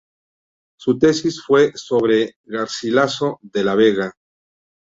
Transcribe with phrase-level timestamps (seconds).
[0.79, 4.11] Su tesis fue sobre Garcilaso de la Vega.